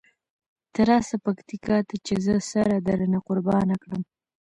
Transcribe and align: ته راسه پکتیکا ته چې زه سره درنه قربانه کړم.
ته 0.73 0.81
راسه 0.89 1.15
پکتیکا 1.25 1.77
ته 1.87 1.95
چې 2.05 2.13
زه 2.25 2.35
سره 2.51 2.75
درنه 2.87 3.19
قربانه 3.27 3.75
کړم. 3.83 4.01